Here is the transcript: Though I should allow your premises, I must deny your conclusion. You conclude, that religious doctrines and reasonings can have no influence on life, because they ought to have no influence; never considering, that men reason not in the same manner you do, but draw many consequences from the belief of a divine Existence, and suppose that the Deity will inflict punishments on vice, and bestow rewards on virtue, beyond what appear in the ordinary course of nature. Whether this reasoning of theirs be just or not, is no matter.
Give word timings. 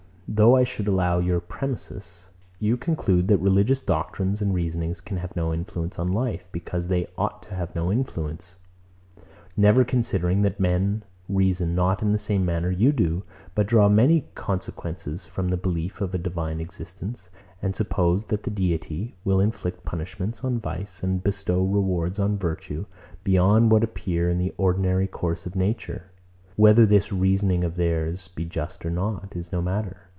Though 0.33 0.55
I 0.55 0.63
should 0.63 0.87
allow 0.87 1.19
your 1.19 1.41
premises, 1.41 1.89
I 1.91 1.99
must 1.99 2.21
deny 2.21 2.21
your 2.21 2.29
conclusion. 2.37 2.67
You 2.67 2.77
conclude, 2.77 3.27
that 3.27 3.43
religious 3.43 3.81
doctrines 3.81 4.41
and 4.41 4.53
reasonings 4.53 5.01
can 5.01 5.17
have 5.17 5.35
no 5.35 5.53
influence 5.53 5.99
on 5.99 6.13
life, 6.13 6.47
because 6.53 6.87
they 6.87 7.05
ought 7.17 7.43
to 7.43 7.53
have 7.53 7.75
no 7.75 7.91
influence; 7.91 8.55
never 9.57 9.83
considering, 9.83 10.41
that 10.43 10.57
men 10.57 11.03
reason 11.27 11.75
not 11.75 12.01
in 12.01 12.13
the 12.13 12.17
same 12.17 12.45
manner 12.45 12.71
you 12.71 12.93
do, 12.93 13.23
but 13.55 13.67
draw 13.67 13.89
many 13.89 14.21
consequences 14.33 15.25
from 15.25 15.49
the 15.49 15.57
belief 15.57 15.99
of 15.99 16.15
a 16.15 16.17
divine 16.17 16.61
Existence, 16.61 17.29
and 17.61 17.75
suppose 17.75 18.23
that 18.27 18.43
the 18.43 18.51
Deity 18.51 19.17
will 19.25 19.41
inflict 19.41 19.83
punishments 19.83 20.45
on 20.45 20.61
vice, 20.61 21.03
and 21.03 21.25
bestow 21.25 21.61
rewards 21.65 22.19
on 22.19 22.37
virtue, 22.37 22.85
beyond 23.25 23.69
what 23.69 23.83
appear 23.83 24.29
in 24.29 24.37
the 24.37 24.53
ordinary 24.55 25.07
course 25.07 25.45
of 25.45 25.57
nature. 25.57 26.09
Whether 26.55 26.85
this 26.85 27.11
reasoning 27.11 27.65
of 27.65 27.75
theirs 27.75 28.29
be 28.29 28.45
just 28.45 28.85
or 28.85 28.89
not, 28.89 29.35
is 29.35 29.51
no 29.51 29.61
matter. 29.61 30.07